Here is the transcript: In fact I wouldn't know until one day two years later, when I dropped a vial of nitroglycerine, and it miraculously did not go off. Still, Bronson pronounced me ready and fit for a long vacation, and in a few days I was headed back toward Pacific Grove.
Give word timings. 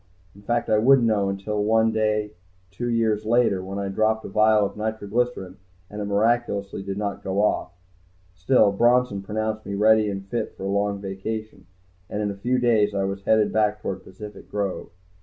In 0.33 0.41
fact 0.41 0.67
I 0.67 0.79
wouldn't 0.79 1.05
know 1.07 1.29
until 1.29 1.63
one 1.63 1.91
day 1.91 2.31
two 2.71 2.89
years 2.89 3.23
later, 3.23 3.63
when 3.63 3.77
I 3.77 3.87
dropped 3.89 4.25
a 4.25 4.29
vial 4.29 4.65
of 4.65 4.75
nitroglycerine, 4.75 5.57
and 5.91 6.01
it 6.01 6.05
miraculously 6.05 6.81
did 6.81 6.97
not 6.97 7.21
go 7.23 7.43
off. 7.43 7.73
Still, 8.33 8.71
Bronson 8.71 9.21
pronounced 9.21 9.63
me 9.63 9.75
ready 9.75 10.09
and 10.09 10.25
fit 10.27 10.57
for 10.57 10.63
a 10.63 10.71
long 10.71 10.99
vacation, 10.99 11.67
and 12.09 12.19
in 12.23 12.31
a 12.31 12.35
few 12.35 12.57
days 12.57 12.95
I 12.95 13.03
was 13.03 13.21
headed 13.25 13.53
back 13.53 13.79
toward 13.79 14.03
Pacific 14.03 14.49
Grove. 14.49 14.89